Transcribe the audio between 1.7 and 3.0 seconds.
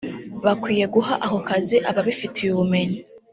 ababifitiye ubumenyi